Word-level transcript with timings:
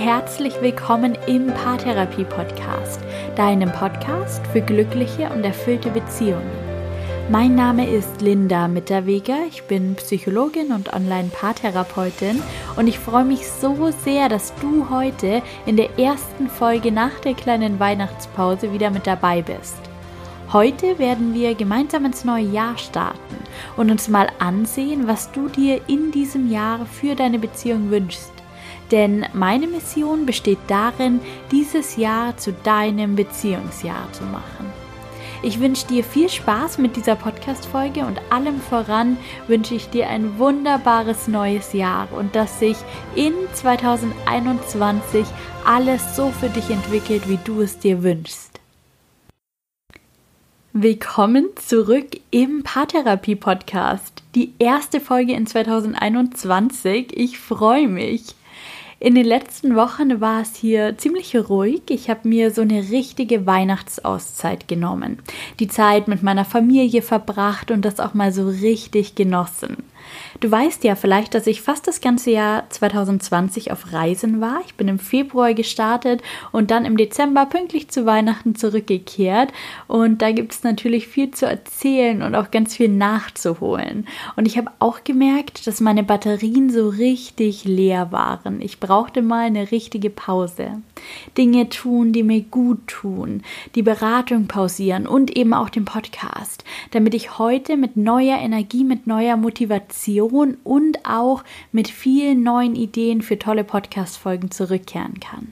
herzlich 0.00 0.54
willkommen 0.62 1.14
im 1.26 1.48
Paartherapie 1.48 2.24
Podcast, 2.24 3.02
deinem 3.36 3.70
Podcast 3.70 4.40
für 4.46 4.62
glückliche 4.62 5.28
und 5.28 5.44
erfüllte 5.44 5.90
Beziehungen. 5.90 6.50
Mein 7.28 7.54
Name 7.54 7.86
ist 7.86 8.22
Linda 8.22 8.66
Mitterweger, 8.66 9.36
ich 9.46 9.64
bin 9.64 9.96
Psychologin 9.96 10.72
und 10.72 10.94
Online-Paartherapeutin 10.94 12.42
und 12.76 12.86
ich 12.86 12.98
freue 12.98 13.26
mich 13.26 13.46
so 13.46 13.90
sehr, 14.02 14.30
dass 14.30 14.54
du 14.62 14.88
heute 14.88 15.42
in 15.66 15.76
der 15.76 15.98
ersten 15.98 16.48
Folge 16.48 16.90
nach 16.90 17.20
der 17.20 17.34
kleinen 17.34 17.78
Weihnachtspause 17.78 18.72
wieder 18.72 18.88
mit 18.88 19.06
dabei 19.06 19.42
bist. 19.42 19.76
Heute 20.50 20.98
werden 20.98 21.34
wir 21.34 21.54
gemeinsam 21.54 22.06
ins 22.06 22.24
neue 22.24 22.46
Jahr 22.46 22.78
starten 22.78 23.36
und 23.76 23.90
uns 23.90 24.08
mal 24.08 24.28
ansehen, 24.38 25.06
was 25.06 25.30
du 25.30 25.48
dir 25.48 25.82
in 25.88 26.10
diesem 26.10 26.50
Jahr 26.50 26.86
für 26.86 27.14
deine 27.14 27.38
Beziehung 27.38 27.90
wünschst. 27.90 28.39
Denn 28.90 29.26
meine 29.32 29.66
Mission 29.66 30.26
besteht 30.26 30.58
darin, 30.66 31.20
dieses 31.50 31.96
Jahr 31.96 32.36
zu 32.36 32.52
deinem 32.52 33.14
Beziehungsjahr 33.14 34.12
zu 34.12 34.24
machen. 34.24 34.72
Ich 35.42 35.58
wünsche 35.58 35.86
dir 35.86 36.04
viel 36.04 36.28
Spaß 36.28 36.76
mit 36.78 36.96
dieser 36.96 37.16
Podcast-Folge 37.16 38.04
und 38.04 38.20
allem 38.30 38.60
voran 38.60 39.16
wünsche 39.48 39.74
ich 39.74 39.88
dir 39.88 40.08
ein 40.08 40.38
wunderbares 40.38 41.28
neues 41.28 41.72
Jahr 41.72 42.08
und 42.12 42.36
dass 42.36 42.58
sich 42.58 42.76
in 43.14 43.32
2021 43.54 45.24
alles 45.64 46.14
so 46.14 46.30
für 46.30 46.50
dich 46.50 46.68
entwickelt, 46.68 47.26
wie 47.26 47.38
du 47.42 47.62
es 47.62 47.78
dir 47.78 48.02
wünschst. 48.02 48.60
Willkommen 50.74 51.48
zurück 51.56 52.20
im 52.30 52.62
Paartherapie-Podcast. 52.62 54.22
Die 54.34 54.52
erste 54.58 55.00
Folge 55.00 55.32
in 55.32 55.46
2021. 55.46 57.16
Ich 57.16 57.38
freue 57.38 57.88
mich. 57.88 58.34
In 59.02 59.14
den 59.14 59.24
letzten 59.24 59.76
Wochen 59.76 60.20
war 60.20 60.42
es 60.42 60.56
hier 60.56 60.98
ziemlich 60.98 61.34
ruhig. 61.34 61.80
Ich 61.88 62.10
habe 62.10 62.28
mir 62.28 62.50
so 62.50 62.60
eine 62.60 62.90
richtige 62.90 63.46
Weihnachtsauszeit 63.46 64.68
genommen. 64.68 65.20
Die 65.58 65.68
Zeit 65.68 66.06
mit 66.06 66.22
meiner 66.22 66.44
Familie 66.44 67.00
verbracht 67.00 67.70
und 67.70 67.86
das 67.86 67.98
auch 67.98 68.12
mal 68.12 68.30
so 68.30 68.46
richtig 68.46 69.14
genossen. 69.14 69.78
Du 70.40 70.50
weißt 70.50 70.84
ja 70.84 70.94
vielleicht, 70.94 71.34
dass 71.34 71.46
ich 71.46 71.60
fast 71.60 71.86
das 71.86 72.00
ganze 72.00 72.30
Jahr 72.30 72.68
2020 72.70 73.72
auf 73.72 73.92
Reisen 73.92 74.40
war. 74.40 74.60
Ich 74.64 74.74
bin 74.74 74.88
im 74.88 74.98
Februar 74.98 75.52
gestartet 75.54 76.22
und 76.50 76.70
dann 76.70 76.84
im 76.84 76.96
Dezember 76.96 77.46
pünktlich 77.46 77.88
zu 77.88 78.06
Weihnachten 78.06 78.54
zurückgekehrt. 78.54 79.52
Und 79.86 80.22
da 80.22 80.32
gibt 80.32 80.52
es 80.52 80.62
natürlich 80.62 81.08
viel 81.08 81.30
zu 81.30 81.46
erzählen 81.46 82.22
und 82.22 82.34
auch 82.34 82.50
ganz 82.50 82.76
viel 82.76 82.88
nachzuholen. 82.88 84.06
Und 84.36 84.46
ich 84.46 84.56
habe 84.56 84.70
auch 84.78 85.04
gemerkt, 85.04 85.66
dass 85.66 85.80
meine 85.80 86.02
Batterien 86.02 86.70
so 86.70 86.88
richtig 86.88 87.64
leer 87.64 88.10
waren. 88.12 88.60
Ich 88.62 88.80
brauchte 88.80 89.22
mal 89.22 89.46
eine 89.46 89.70
richtige 89.70 90.10
Pause. 90.10 90.80
Dinge 91.36 91.68
tun, 91.68 92.12
die 92.12 92.22
mir 92.22 92.42
gut 92.42 92.86
tun, 92.86 93.42
die 93.74 93.82
Beratung 93.82 94.46
pausieren 94.46 95.06
und 95.06 95.36
eben 95.36 95.54
auch 95.54 95.70
den 95.70 95.84
Podcast, 95.84 96.64
damit 96.92 97.14
ich 97.14 97.38
heute 97.38 97.76
mit 97.76 97.96
neuer 97.96 98.38
Energie, 98.38 98.84
mit 98.84 99.06
neuer 99.06 99.36
Motivation 99.36 99.99
und 100.64 101.04
auch 101.04 101.44
mit 101.72 101.88
vielen 101.88 102.42
neuen 102.42 102.74
Ideen 102.74 103.22
für 103.22 103.38
tolle 103.38 103.64
Podcast-Folgen 103.64 104.50
zurückkehren 104.50 105.20
kann. 105.20 105.48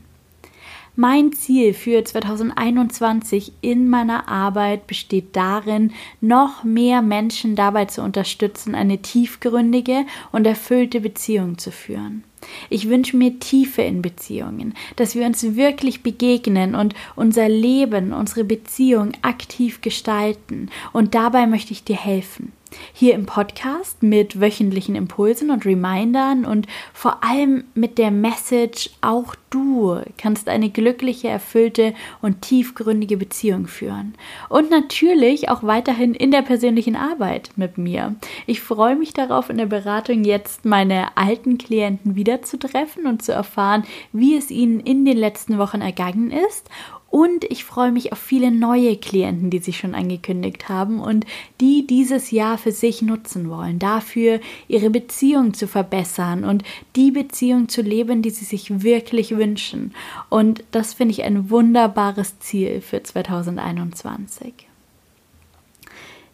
Mein 1.00 1.32
Ziel 1.32 1.74
für 1.74 2.02
2021 2.02 3.52
in 3.60 3.88
meiner 3.88 4.26
Arbeit 4.26 4.88
besteht 4.88 5.36
darin, 5.36 5.92
noch 6.20 6.64
mehr 6.64 7.02
Menschen 7.02 7.54
dabei 7.54 7.84
zu 7.84 8.02
unterstützen, 8.02 8.74
eine 8.74 8.98
tiefgründige 8.98 10.06
und 10.32 10.44
erfüllte 10.44 11.00
Beziehung 11.00 11.56
zu 11.56 11.70
führen. 11.70 12.24
Ich 12.68 12.88
wünsche 12.88 13.16
mir 13.16 13.38
Tiefe 13.38 13.82
in 13.82 14.02
Beziehungen, 14.02 14.74
dass 14.96 15.14
wir 15.14 15.24
uns 15.24 15.54
wirklich 15.54 16.02
begegnen 16.02 16.74
und 16.74 16.94
unser 17.14 17.48
Leben, 17.48 18.12
unsere 18.12 18.42
Beziehung 18.42 19.12
aktiv 19.22 19.80
gestalten. 19.80 20.68
Und 20.92 21.14
dabei 21.14 21.46
möchte 21.46 21.72
ich 21.72 21.84
dir 21.84 21.96
helfen. 21.96 22.52
Hier 22.92 23.14
im 23.14 23.26
Podcast 23.26 24.02
mit 24.02 24.40
wöchentlichen 24.40 24.94
Impulsen 24.94 25.50
und 25.50 25.64
Remindern 25.64 26.44
und 26.44 26.66
vor 26.92 27.24
allem 27.24 27.64
mit 27.74 27.98
der 27.98 28.10
Message, 28.10 28.90
auch 29.00 29.34
du 29.50 30.00
kannst 30.16 30.48
eine 30.48 30.70
glückliche, 30.70 31.28
erfüllte 31.28 31.94
und 32.20 32.42
tiefgründige 32.42 33.16
Beziehung 33.16 33.66
führen. 33.66 34.14
Und 34.48 34.70
natürlich 34.70 35.48
auch 35.48 35.62
weiterhin 35.62 36.14
in 36.14 36.30
der 36.30 36.42
persönlichen 36.42 36.96
Arbeit 36.96 37.50
mit 37.56 37.78
mir. 37.78 38.14
Ich 38.46 38.60
freue 38.60 38.96
mich 38.96 39.12
darauf, 39.12 39.50
in 39.50 39.58
der 39.58 39.66
Beratung 39.66 40.24
jetzt 40.24 40.64
meine 40.64 41.16
alten 41.16 41.58
Klienten 41.58 42.16
wiederzutreffen 42.16 43.06
und 43.06 43.22
zu 43.22 43.32
erfahren, 43.32 43.84
wie 44.12 44.36
es 44.36 44.50
ihnen 44.50 44.80
in 44.80 45.04
den 45.04 45.16
letzten 45.16 45.58
Wochen 45.58 45.80
ergangen 45.80 46.30
ist 46.30 46.68
und 47.10 47.44
ich 47.44 47.64
freue 47.64 47.90
mich 47.90 48.12
auf 48.12 48.18
viele 48.18 48.50
neue 48.50 48.96
Klienten, 48.96 49.48
die 49.48 49.60
sich 49.60 49.78
schon 49.78 49.94
angekündigt 49.94 50.68
haben 50.68 51.00
und 51.00 51.24
die 51.60 51.86
dieses 51.86 52.30
Jahr 52.30 52.58
für 52.58 52.72
sich 52.72 53.00
nutzen 53.00 53.48
wollen, 53.48 53.78
dafür 53.78 54.40
ihre 54.68 54.90
Beziehung 54.90 55.54
zu 55.54 55.66
verbessern 55.66 56.44
und 56.44 56.64
die 56.96 57.10
Beziehung 57.10 57.68
zu 57.68 57.80
leben, 57.80 58.20
die 58.20 58.30
sie 58.30 58.44
sich 58.44 58.82
wirklich 58.82 59.36
wünschen. 59.36 59.94
Und 60.28 60.62
das 60.70 60.92
finde 60.92 61.12
ich 61.12 61.24
ein 61.24 61.48
wunderbares 61.48 62.38
Ziel 62.40 62.82
für 62.82 63.02
2021. 63.02 64.52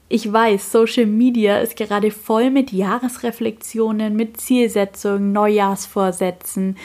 Ich 0.08 0.30
weiß, 0.30 0.70
Social 0.70 1.06
Media 1.06 1.58
ist 1.58 1.76
gerade 1.76 2.10
voll 2.10 2.50
mit 2.50 2.72
Jahresreflexionen, 2.72 4.14
mit 4.14 4.40
Zielsetzungen, 4.40 5.32
Neujahrsvorsätzen, 5.32 6.76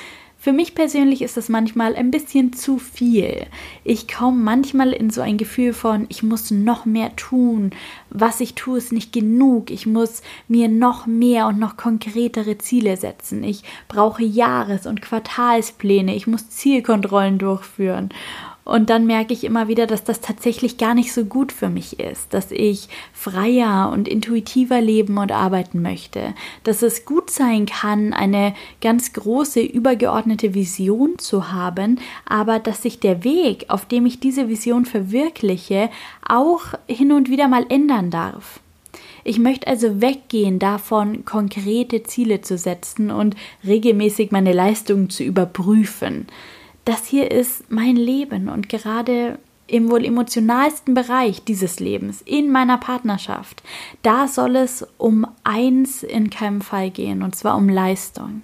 für 0.42 0.54
mich 0.54 0.74
persönlich 0.74 1.22
ist 1.22 1.36
das 1.36 1.50
manchmal 1.50 1.98
ein 1.98 2.12
bisschen 2.12 2.54
zu 2.54 2.78
viel. 2.78 3.46
Ich 3.84 4.08
komme 4.08 4.42
manchmal 4.42 4.94
in 4.94 5.10
so 5.10 5.20
ein 5.20 5.38
Gefühl 5.38 5.74
von, 5.74 6.06
ich 6.08 6.24
muss 6.24 6.50
noch 6.50 6.86
mehr 6.86 7.14
tun. 7.18 7.72
Was 8.10 8.40
ich 8.40 8.56
tue, 8.56 8.78
ist 8.78 8.94
nicht 8.94 9.12
genug. 9.12 9.70
Ich 9.70 9.86
muss 9.86 10.22
mir 10.48 10.70
noch 10.70 11.06
mehr 11.08 11.48
und 11.48 11.60
noch 11.60 11.76
konkretere 11.76 12.58
Ziele 12.58 12.96
setzen. 12.96 13.44
Ich 13.44 13.64
brauche 13.90 14.24
Jahres- 14.24 14.88
und 14.88 15.02
Quartalspläne. 15.02 16.16
Ich 16.16 16.26
muss 16.26 16.50
Zielkontrollen 16.50 17.38
durchführen. 17.38 18.08
Und 18.70 18.92
dann 18.92 19.08
merke 19.08 19.34
ich 19.34 19.46
immer 19.46 19.68
wieder, 19.68 19.88
dass 19.88 20.04
das 20.04 20.22
tatsächlich 20.22 20.78
gar 20.78 20.94
nicht 20.94 21.12
so 21.12 21.26
gut 21.26 21.52
für 21.52 21.70
mich 21.70 22.00
ist, 22.00 22.36
dass 22.36 22.52
ich 22.52 22.88
freier 23.14 23.90
und 23.92 24.08
intuitiver 24.08 24.80
leben 24.80 25.18
und 25.18 25.32
arbeiten 25.32 25.82
möchte, 25.82 26.36
dass 26.64 26.84
es 26.84 27.04
gut 27.04 27.32
sein 27.32 27.66
kann, 27.66 28.14
eine 28.14 28.54
ganz 28.80 29.12
große 29.14 29.62
übergeordnete 29.62 30.54
Vision 30.54 31.18
zu 31.18 31.52
haben, 31.52 32.00
aber 32.28 32.60
dass 32.60 32.84
sich 32.84 33.00
der 33.00 33.24
Weg, 33.24 33.66
auf 33.70 33.88
dem 33.88 34.06
ich 34.06 34.20
diese 34.20 34.50
Vision 34.50 34.86
verwirkliche, 34.86 35.90
auch 36.28 36.62
hin 36.88 37.12
und 37.12 37.28
wieder 37.32 37.48
mal 37.48 37.66
ändern 37.70 38.12
darf. 38.12 38.60
Ich 39.24 39.40
möchte 39.40 39.66
also 39.66 40.00
weggehen 40.00 40.60
davon, 40.60 41.26
konkrete 41.26 42.04
Ziele 42.04 42.42
zu 42.42 42.56
setzen 42.56 43.10
und 43.10 43.36
regelmäßig 43.66 44.30
meine 44.30 44.54
Leistungen 44.54 45.10
zu 45.10 45.24
überprüfen 45.24 46.28
das 46.86 47.06
hier 47.06 47.32
ist 47.32 47.72
mein 47.72 47.96
Leben 47.96 48.50
und 48.50 48.70
gerade 48.70 49.40
im 49.68 49.92
wohl 49.92 50.04
emotionalsten 50.04 50.94
Bereich 50.94 51.44
dieses 51.44 51.80
Lebens, 51.80 52.22
in 52.22 52.52
meiner 52.52 52.78
Partnerschaft, 52.78 53.62
da 54.02 54.28
soll 54.28 54.56
es 54.56 54.86
um 54.98 55.28
eins 55.44 56.04
in 56.04 56.30
keinem 56.30 56.62
Fall 56.62 56.90
gehen, 56.90 57.22
und 57.22 57.36
zwar 57.36 57.56
um 57.56 57.70
Leistung. 57.70 58.42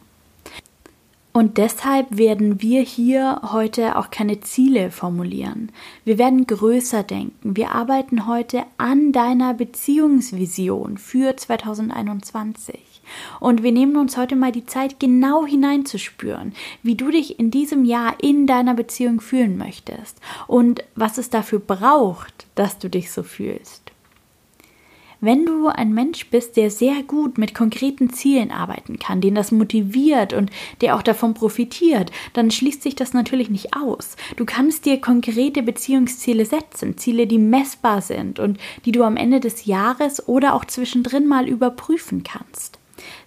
Und 1.33 1.57
deshalb 1.57 2.17
werden 2.17 2.61
wir 2.61 2.81
hier 2.81 3.41
heute 3.51 3.97
auch 3.97 4.09
keine 4.09 4.39
Ziele 4.39 4.89
formulieren. 4.89 5.69
Wir 6.05 6.17
werden 6.17 6.47
größer 6.47 7.03
denken. 7.03 7.57
Wir 7.57 7.71
arbeiten 7.71 8.25
heute 8.25 8.63
an 8.77 9.11
deiner 9.11 9.53
Beziehungsvision 9.53 10.97
für 10.97 11.35
2021. 11.35 12.94
Und 13.39 13.63
wir 13.63 13.71
nehmen 13.71 13.95
uns 13.97 14.17
heute 14.17 14.35
mal 14.35 14.51
die 14.51 14.65
Zeit, 14.65 14.99
genau 14.99 15.45
hineinzuspüren, 15.45 16.53
wie 16.83 16.95
du 16.95 17.11
dich 17.11 17.39
in 17.39 17.51
diesem 17.51 17.85
Jahr 17.85 18.15
in 18.21 18.47
deiner 18.47 18.73
Beziehung 18.73 19.21
fühlen 19.21 19.57
möchtest 19.57 20.19
und 20.47 20.83
was 20.95 21.17
es 21.17 21.29
dafür 21.29 21.59
braucht, 21.59 22.47
dass 22.55 22.79
du 22.79 22.89
dich 22.89 23.11
so 23.11 23.23
fühlst. 23.23 23.85
Wenn 25.21 25.45
du 25.45 25.69
ein 25.69 25.91
Mensch 25.91 26.29
bist, 26.29 26.55
der 26.55 26.69
sehr 26.69 27.01
gut 27.01 27.39
mit 27.39 27.55
konkreten 27.55 28.11
Zielen 28.11 28.51
arbeiten 28.51 28.99
kann, 28.99 29.21
den 29.21 29.33
das 29.33 29.51
motiviert 29.51 30.33
und 30.33 30.51
der 30.81 30.95
auch 30.95 31.01
davon 31.01 31.33
profitiert, 31.33 32.11
dann 32.33 32.51
schließt 32.51 32.83
sich 32.83 32.95
das 32.95 33.13
natürlich 33.13 33.49
nicht 33.49 33.75
aus. 33.75 34.17
Du 34.35 34.45
kannst 34.45 34.85
dir 34.85 35.01
konkrete 35.01 35.63
Beziehungsziele 35.63 36.45
setzen, 36.45 36.97
Ziele, 36.97 37.25
die 37.25 37.39
messbar 37.39 38.01
sind 38.01 38.39
und 38.39 38.59
die 38.85 38.91
du 38.91 39.03
am 39.03 39.17
Ende 39.17 39.39
des 39.39 39.65
Jahres 39.65 40.27
oder 40.27 40.53
auch 40.53 40.65
zwischendrin 40.65 41.27
mal 41.27 41.47
überprüfen 41.47 42.23
kannst. 42.23 42.74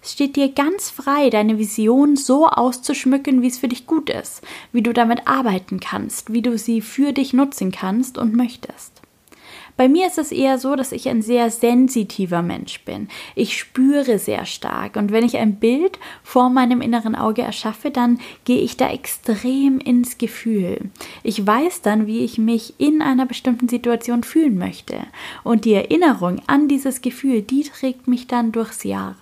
Es 0.01 0.13
steht 0.13 0.35
dir 0.35 0.49
ganz 0.49 0.89
frei, 0.89 1.29
deine 1.29 1.57
Vision 1.57 2.15
so 2.15 2.47
auszuschmücken, 2.47 3.41
wie 3.41 3.47
es 3.47 3.57
für 3.57 3.67
dich 3.67 3.85
gut 3.85 4.09
ist, 4.09 4.41
wie 4.71 4.81
du 4.81 4.93
damit 4.93 5.27
arbeiten 5.27 5.79
kannst, 5.79 6.33
wie 6.33 6.41
du 6.41 6.57
sie 6.57 6.81
für 6.81 7.13
dich 7.13 7.33
nutzen 7.33 7.71
kannst 7.71 8.17
und 8.17 8.35
möchtest. 8.35 8.99
Bei 9.79 9.87
mir 9.87 10.07
ist 10.07 10.17
es 10.17 10.33
eher 10.33 10.57
so, 10.57 10.75
dass 10.75 10.91
ich 10.91 11.07
ein 11.07 11.21
sehr 11.21 11.49
sensitiver 11.49 12.41
Mensch 12.41 12.83
bin. 12.83 13.07
Ich 13.33 13.57
spüre 13.57 14.19
sehr 14.19 14.45
stark 14.45 14.97
und 14.97 15.13
wenn 15.13 15.23
ich 15.23 15.37
ein 15.37 15.55
Bild 15.55 15.99
vor 16.21 16.49
meinem 16.49 16.81
inneren 16.81 17.15
Auge 17.15 17.43
erschaffe, 17.43 17.89
dann 17.89 18.19
gehe 18.43 18.59
ich 18.59 18.75
da 18.75 18.89
extrem 18.89 19.79
ins 19.79 20.17
Gefühl. 20.17 20.91
Ich 21.23 21.47
weiß 21.47 21.81
dann, 21.81 22.07
wie 22.07 22.25
ich 22.25 22.37
mich 22.37 22.73
in 22.77 23.01
einer 23.01 23.25
bestimmten 23.25 23.69
Situation 23.69 24.23
fühlen 24.23 24.57
möchte 24.57 24.97
und 25.45 25.63
die 25.63 25.75
Erinnerung 25.75 26.41
an 26.47 26.67
dieses 26.67 26.99
Gefühl, 26.99 27.41
die 27.41 27.63
trägt 27.63 28.05
mich 28.05 28.27
dann 28.27 28.51
durchs 28.51 28.83
Jahr. 28.83 29.15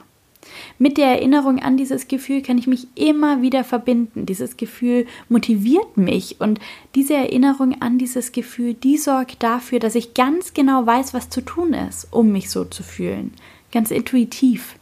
Mit 0.79 0.97
der 0.97 1.07
Erinnerung 1.07 1.59
an 1.59 1.77
dieses 1.77 2.07
Gefühl 2.07 2.41
kann 2.41 2.57
ich 2.57 2.67
mich 2.67 2.87
immer 2.95 3.41
wieder 3.41 3.63
verbinden. 3.63 4.25
Dieses 4.25 4.57
Gefühl 4.57 5.05
motiviert 5.29 5.97
mich 5.97 6.39
und 6.39 6.59
diese 6.95 7.15
Erinnerung 7.15 7.81
an 7.81 7.97
dieses 7.97 8.31
Gefühl, 8.31 8.73
die 8.73 8.97
sorgt 8.97 9.43
dafür, 9.43 9.79
dass 9.79 9.95
ich 9.95 10.13
ganz 10.13 10.53
genau 10.53 10.85
weiß, 10.85 11.13
was 11.13 11.29
zu 11.29 11.41
tun 11.41 11.73
ist, 11.73 12.07
um 12.11 12.31
mich 12.31 12.49
so 12.49 12.65
zu 12.65 12.83
fühlen. 12.83 13.33
Ganz 13.71 13.91
intuitiv. 13.91 14.75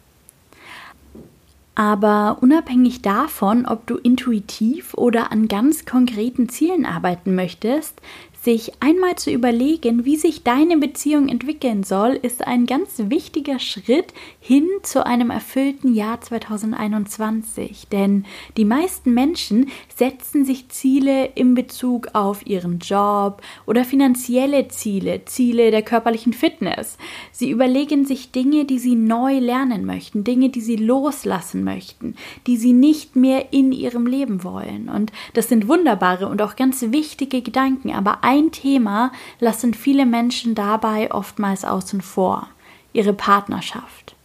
Aber 1.75 2.37
unabhängig 2.39 3.01
davon, 3.01 3.65
ob 3.65 3.85
du 3.85 3.97
intuitiv 3.97 4.93
oder 4.93 5.33
an 5.33 5.49
ganz 5.49 5.85
konkreten 5.85 6.47
Zielen 6.47 6.85
arbeiten 6.85 7.35
möchtest, 7.35 7.99
sich 8.45 8.71
einmal 8.79 9.15
zu 9.15 9.31
überlegen, 9.31 10.05
wie 10.05 10.17
sich 10.17 10.43
deine 10.43 10.77
Beziehung 10.77 11.29
entwickeln 11.29 11.83
soll, 11.83 12.11
ist 12.11 12.45
ein 12.45 12.67
ganz 12.67 12.91
wichtiger 12.97 13.57
Schritt 13.57 14.13
hin 14.39 14.69
zu 14.83 15.03
einem 15.03 15.31
erfüllten 15.31 15.95
Jahr 15.95 16.21
2021. 16.21 17.87
Denn 17.91 18.23
die 18.55 18.63
meisten 18.63 19.15
Menschen 19.15 19.71
setzen 19.95 20.45
sich 20.45 20.69
Ziele 20.69 21.25
in 21.33 21.55
Bezug 21.55 22.09
auf 22.13 22.45
ihren 22.45 22.77
Job 22.77 23.41
oder 23.65 23.83
finanzielle 23.83 24.67
Ziele, 24.67 25.25
Ziele 25.25 25.71
der 25.71 25.81
körperlichen 25.81 26.33
Fitness. 26.33 26.99
Sie 27.31 27.49
überlegen 27.49 28.05
sich 28.05 28.31
Dinge, 28.31 28.65
die 28.65 28.77
sie 28.77 28.95
neu 28.95 29.39
lernen 29.39 29.85
möchten, 29.85 30.23
Dinge, 30.23 30.49
die 30.49 30.61
sie 30.61 30.75
loslassen 30.75 31.63
möchten, 31.63 32.15
die 32.45 32.57
sie 32.57 32.73
nicht 32.73 33.15
mehr 33.15 33.51
in 33.53 33.71
ihrem 33.71 34.05
Leben 34.05 34.43
wollen. 34.43 34.87
Und 34.87 35.11
das 35.33 35.49
sind 35.49 35.67
wunderbare 35.67 36.27
und 36.27 36.43
auch 36.43 36.55
ganz 36.55 36.83
wichtige 36.91 37.41
Gedanken, 37.41 37.89
aber 37.91 38.23
Thema 38.51 39.11
lassen 39.39 39.73
viele 39.73 40.05
Menschen 40.05 40.55
dabei 40.55 41.11
oftmals 41.11 41.65
außen 41.65 42.01
vor, 42.01 42.47
ihre 42.93 43.13
Partnerschaft. 43.13 44.15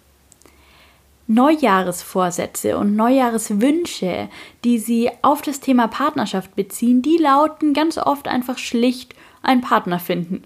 Neujahresvorsätze 1.27 2.77
und 2.77 2.97
Neujahreswünsche, 2.97 4.29
die 4.65 4.79
sie 4.79 5.11
auf 5.23 5.43
das 5.43 5.61
Thema 5.61 5.87
Partnerschaft 5.87 6.57
beziehen, 6.57 7.03
die 7.03 7.19
lauten 7.19 7.73
ganz 7.73 7.99
oft 7.99 8.27
einfach 8.27 8.59
schlicht 8.59 9.15
einen 9.43 9.61
Partner 9.61 10.01
finden. 10.01 10.43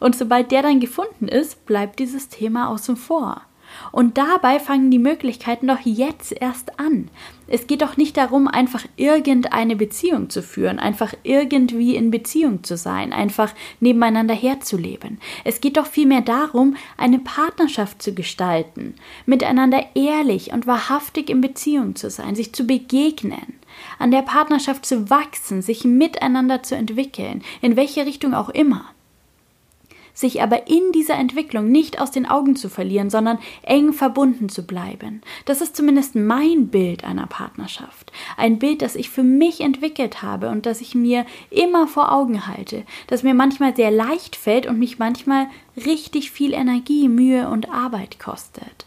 Und 0.00 0.16
sobald 0.16 0.50
der 0.50 0.62
dann 0.62 0.80
gefunden 0.80 1.28
ist, 1.28 1.66
bleibt 1.66 1.98
dieses 1.98 2.28
Thema 2.28 2.70
außen 2.70 2.96
vor. 2.96 3.42
Und 3.90 4.18
dabei 4.18 4.58
fangen 4.58 4.90
die 4.90 4.98
Möglichkeiten 4.98 5.68
doch 5.68 5.80
jetzt 5.80 6.32
erst 6.32 6.78
an. 6.78 7.08
Es 7.46 7.66
geht 7.66 7.82
doch 7.82 7.96
nicht 7.96 8.16
darum, 8.16 8.48
einfach 8.48 8.84
irgendeine 8.96 9.76
Beziehung 9.76 10.30
zu 10.30 10.42
führen, 10.42 10.78
einfach 10.78 11.12
irgendwie 11.22 11.96
in 11.96 12.10
Beziehung 12.10 12.64
zu 12.64 12.76
sein, 12.76 13.12
einfach 13.12 13.52
nebeneinander 13.80 14.34
herzuleben. 14.34 15.18
Es 15.44 15.60
geht 15.60 15.76
doch 15.76 15.86
vielmehr 15.86 16.22
darum, 16.22 16.76
eine 16.96 17.18
Partnerschaft 17.18 18.00
zu 18.00 18.14
gestalten, 18.14 18.94
miteinander 19.26 19.84
ehrlich 19.94 20.52
und 20.52 20.66
wahrhaftig 20.66 21.28
in 21.28 21.40
Beziehung 21.40 21.94
zu 21.94 22.08
sein, 22.08 22.34
sich 22.34 22.54
zu 22.54 22.64
begegnen, 22.64 23.58
an 23.98 24.10
der 24.10 24.22
Partnerschaft 24.22 24.86
zu 24.86 25.10
wachsen, 25.10 25.60
sich 25.60 25.84
miteinander 25.84 26.62
zu 26.62 26.74
entwickeln, 26.74 27.42
in 27.60 27.76
welche 27.76 28.06
Richtung 28.06 28.32
auch 28.32 28.48
immer 28.48 28.86
sich 30.14 30.42
aber 30.42 30.68
in 30.68 30.92
dieser 30.92 31.14
Entwicklung 31.14 31.70
nicht 31.70 32.00
aus 32.00 32.10
den 32.10 32.26
Augen 32.26 32.56
zu 32.56 32.68
verlieren, 32.68 33.10
sondern 33.10 33.38
eng 33.62 33.92
verbunden 33.92 34.48
zu 34.48 34.66
bleiben. 34.66 35.22
Das 35.44 35.60
ist 35.60 35.76
zumindest 35.76 36.14
mein 36.14 36.68
Bild 36.68 37.04
einer 37.04 37.26
Partnerschaft. 37.26 38.12
Ein 38.36 38.58
Bild, 38.58 38.82
das 38.82 38.94
ich 38.94 39.10
für 39.10 39.22
mich 39.22 39.60
entwickelt 39.60 40.22
habe 40.22 40.50
und 40.50 40.66
das 40.66 40.80
ich 40.80 40.94
mir 40.94 41.24
immer 41.50 41.86
vor 41.86 42.12
Augen 42.12 42.46
halte, 42.46 42.84
das 43.06 43.22
mir 43.22 43.34
manchmal 43.34 43.74
sehr 43.74 43.90
leicht 43.90 44.36
fällt 44.36 44.66
und 44.66 44.78
mich 44.78 44.98
manchmal 44.98 45.46
richtig 45.76 46.30
viel 46.30 46.52
Energie, 46.52 47.08
Mühe 47.08 47.48
und 47.48 47.70
Arbeit 47.70 48.18
kostet. 48.18 48.86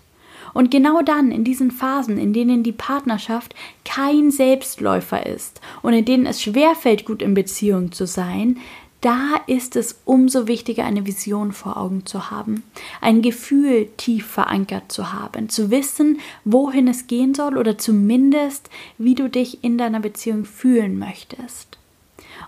Und 0.56 0.71
genau 0.71 1.01
dann, 1.01 1.31
in 1.31 1.44
diesen 1.44 1.69
Phasen, 1.69 2.18
in 2.18 2.31
denen 2.31 2.63
die 2.63 2.71
Partnerschaft 2.71 3.54
kein 3.83 4.31
Selbstläufer 4.31 5.25
ist 5.25 5.60
und 5.81 5.92
in 5.92 6.06
denen 6.06 6.25
es 6.25 6.42
schwerfällt, 6.42 7.06
gut 7.06 7.21
in 7.21 7.33
Beziehung 7.33 7.92
zu 7.92 8.07
sein, 8.07 8.60
da 9.01 9.36
ist 9.45 9.75
es 9.75 10.00
umso 10.06 10.47
wichtiger, 10.47 10.86
eine 10.86 11.06
Vision 11.06 11.51
vor 11.51 11.77
Augen 11.77 12.06
zu 12.06 12.31
haben, 12.31 12.63
ein 13.01 13.21
Gefühl 13.21 13.88
tief 13.97 14.25
verankert 14.25 14.92
zu 14.92 15.13
haben, 15.13 15.50
zu 15.50 15.69
wissen, 15.69 16.19
wohin 16.44 16.88
es 16.88 17.07
gehen 17.07 17.36
soll 17.36 17.57
oder 17.57 17.77
zumindest, 17.77 18.69
wie 18.97 19.15
du 19.15 19.30
dich 19.30 19.63
in 19.63 19.77
deiner 19.77 20.00
Beziehung 20.00 20.45
fühlen 20.45 20.97
möchtest. 20.97 21.77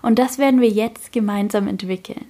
Und 0.02 0.18
das 0.18 0.38
werden 0.38 0.60
wir 0.60 0.68
jetzt 0.68 1.12
gemeinsam 1.12 1.68
entwickeln. 1.68 2.24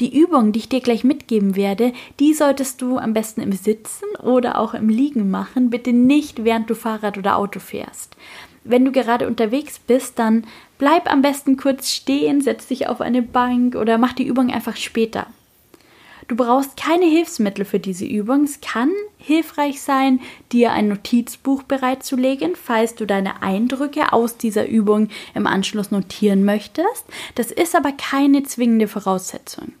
Die 0.00 0.18
Übung, 0.18 0.52
die 0.52 0.60
ich 0.60 0.68
dir 0.68 0.80
gleich 0.80 1.04
mitgeben 1.04 1.54
werde, 1.54 1.92
die 2.18 2.34
solltest 2.34 2.80
du 2.82 2.98
am 2.98 3.12
besten 3.12 3.40
im 3.40 3.52
Sitzen 3.52 4.06
oder 4.22 4.58
auch 4.58 4.74
im 4.74 4.88
Liegen 4.88 5.30
machen, 5.30 5.70
bitte 5.70 5.92
nicht 5.92 6.44
während 6.44 6.68
du 6.70 6.74
Fahrrad 6.74 7.18
oder 7.18 7.36
Auto 7.36 7.60
fährst. 7.60 8.16
Wenn 8.64 8.84
du 8.84 8.92
gerade 8.92 9.26
unterwegs 9.26 9.78
bist, 9.78 10.18
dann 10.18 10.46
bleib 10.82 11.08
am 11.08 11.22
besten 11.22 11.56
kurz 11.56 11.92
stehen, 11.92 12.40
setz 12.40 12.66
dich 12.66 12.88
auf 12.88 13.00
eine 13.00 13.22
Bank 13.22 13.76
oder 13.76 13.98
mach 13.98 14.14
die 14.14 14.26
Übung 14.26 14.50
einfach 14.50 14.74
später. 14.74 15.28
Du 16.26 16.34
brauchst 16.34 16.76
keine 16.76 17.06
Hilfsmittel 17.06 17.64
für 17.64 17.78
diese 17.78 18.04
Übung. 18.04 18.42
Es 18.42 18.60
kann 18.60 18.90
hilfreich 19.16 19.80
sein, 19.80 20.18
dir 20.50 20.72
ein 20.72 20.88
Notizbuch 20.88 21.62
bereitzulegen, 21.62 22.56
falls 22.56 22.96
du 22.96 23.06
deine 23.06 23.44
Eindrücke 23.44 24.12
aus 24.12 24.38
dieser 24.38 24.66
Übung 24.66 25.06
im 25.36 25.46
Anschluss 25.46 25.92
notieren 25.92 26.44
möchtest. 26.44 27.04
Das 27.36 27.52
ist 27.52 27.76
aber 27.76 27.92
keine 27.92 28.42
zwingende 28.42 28.88
Voraussetzung. 28.88 29.74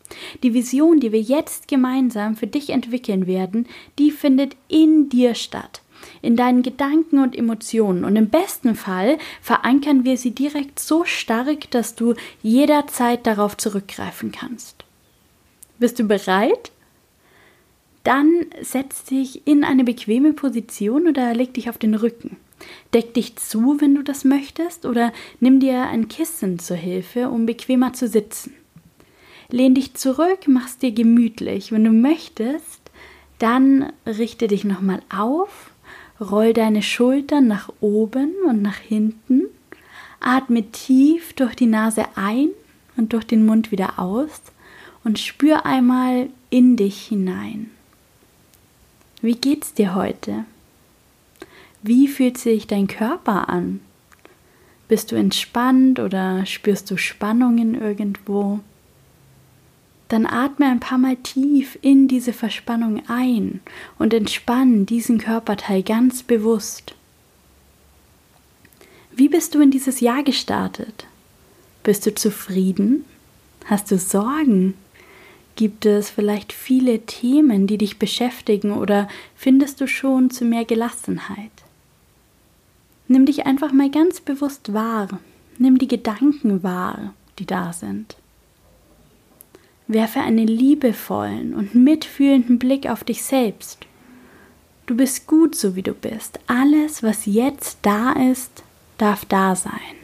Die 0.44 0.54
Vision, 0.54 1.00
die 1.00 1.10
wir 1.10 1.20
jetzt 1.20 1.66
gemeinsam 1.66 2.36
für 2.36 2.46
dich 2.46 2.70
entwickeln 2.70 3.26
werden, 3.26 3.66
die 3.98 4.12
findet 4.12 4.54
in 4.68 5.08
dir 5.08 5.34
statt 5.34 5.81
in 6.22 6.36
deinen 6.36 6.62
Gedanken 6.62 7.18
und 7.18 7.36
Emotionen 7.36 8.04
und 8.04 8.16
im 8.16 8.28
besten 8.28 8.74
Fall 8.74 9.18
verankern 9.42 10.04
wir 10.04 10.16
sie 10.16 10.30
direkt 10.30 10.78
so 10.78 11.04
stark, 11.04 11.70
dass 11.72 11.94
du 11.96 12.14
jederzeit 12.42 13.26
darauf 13.26 13.56
zurückgreifen 13.56 14.32
kannst. 14.32 14.84
Bist 15.78 15.98
du 15.98 16.04
bereit? 16.04 16.70
Dann 18.04 18.46
setz 18.60 19.04
dich 19.04 19.46
in 19.46 19.64
eine 19.64 19.84
bequeme 19.84 20.32
Position 20.32 21.08
oder 21.08 21.34
leg 21.34 21.54
dich 21.54 21.68
auf 21.68 21.78
den 21.78 21.94
Rücken. 21.94 22.36
Deck 22.94 23.14
dich 23.14 23.36
zu, 23.36 23.80
wenn 23.80 23.94
du 23.94 24.02
das 24.02 24.24
möchtest, 24.24 24.86
oder 24.86 25.12
nimm 25.40 25.58
dir 25.58 25.88
ein 25.88 26.06
Kissen 26.06 26.60
zur 26.60 26.76
Hilfe, 26.76 27.28
um 27.28 27.46
bequemer 27.46 27.92
zu 27.92 28.06
sitzen. 28.06 28.54
Lehn 29.50 29.74
dich 29.74 29.94
zurück, 29.94 30.46
mach's 30.46 30.78
dir 30.78 30.92
gemütlich. 30.92 31.72
Wenn 31.72 31.84
du 31.84 31.90
möchtest, 31.90 32.80
dann 33.38 33.92
richte 34.06 34.46
dich 34.46 34.64
nochmal 34.64 35.02
auf 35.14 35.71
Roll 36.22 36.52
deine 36.52 36.82
Schultern 36.82 37.48
nach 37.48 37.68
oben 37.80 38.32
und 38.46 38.62
nach 38.62 38.78
hinten. 38.78 39.46
Atme 40.20 40.70
tief 40.70 41.32
durch 41.32 41.56
die 41.56 41.66
Nase 41.66 42.04
ein 42.14 42.50
und 42.96 43.12
durch 43.12 43.24
den 43.24 43.44
Mund 43.44 43.72
wieder 43.72 43.98
aus 43.98 44.40
und 45.02 45.18
spür 45.18 45.66
einmal 45.66 46.28
in 46.48 46.76
dich 46.76 47.06
hinein. 47.06 47.70
Wie 49.20 49.34
geht's 49.34 49.74
dir 49.74 49.94
heute? 49.94 50.44
Wie 51.82 52.06
fühlt 52.06 52.38
sich 52.38 52.68
dein 52.68 52.86
Körper 52.86 53.48
an? 53.48 53.80
Bist 54.86 55.10
du 55.10 55.16
entspannt 55.16 55.98
oder 55.98 56.46
spürst 56.46 56.90
du 56.90 56.96
Spannungen 56.96 57.80
irgendwo? 57.80 58.60
Dann 60.12 60.26
atme 60.26 60.66
ein 60.66 60.80
paar 60.80 60.98
Mal 60.98 61.16
tief 61.16 61.78
in 61.80 62.06
diese 62.06 62.34
Verspannung 62.34 63.02
ein 63.08 63.60
und 63.98 64.12
entspann 64.12 64.84
diesen 64.84 65.16
Körperteil 65.16 65.82
ganz 65.82 66.22
bewusst. 66.22 66.94
Wie 69.10 69.30
bist 69.30 69.54
du 69.54 69.60
in 69.62 69.70
dieses 69.70 70.00
Jahr 70.00 70.22
gestartet? 70.22 71.06
Bist 71.82 72.04
du 72.04 72.14
zufrieden? 72.14 73.06
Hast 73.64 73.90
du 73.90 73.96
Sorgen? 73.96 74.74
Gibt 75.56 75.86
es 75.86 76.10
vielleicht 76.10 76.52
viele 76.52 77.06
Themen, 77.06 77.66
die 77.66 77.78
dich 77.78 77.98
beschäftigen 77.98 78.72
oder 78.72 79.08
findest 79.34 79.80
du 79.80 79.86
schon 79.86 80.28
zu 80.30 80.44
mehr 80.44 80.66
Gelassenheit? 80.66 81.50
Nimm 83.08 83.24
dich 83.24 83.46
einfach 83.46 83.72
mal 83.72 83.90
ganz 83.90 84.20
bewusst 84.20 84.74
wahr. 84.74 85.08
Nimm 85.56 85.78
die 85.78 85.88
Gedanken 85.88 86.62
wahr, 86.62 87.14
die 87.38 87.46
da 87.46 87.72
sind. 87.72 88.16
Werfe 89.92 90.20
einen 90.20 90.46
liebevollen 90.46 91.54
und 91.54 91.74
mitfühlenden 91.74 92.58
Blick 92.58 92.88
auf 92.88 93.04
dich 93.04 93.22
selbst. 93.22 93.86
Du 94.86 94.96
bist 94.96 95.26
gut 95.26 95.54
so 95.54 95.76
wie 95.76 95.82
du 95.82 95.94
bist. 95.94 96.40
Alles, 96.46 97.02
was 97.02 97.26
jetzt 97.26 97.78
da 97.82 98.12
ist, 98.12 98.62
darf 98.98 99.24
da 99.24 99.56
sein. 99.56 99.96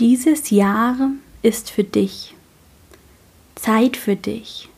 Dieses 0.00 0.50
Jahr 0.50 1.10
ist 1.42 1.70
für 1.70 1.84
dich. 1.84 2.34
Zeit 3.56 3.96
für 3.96 4.14
dich. 4.14 4.68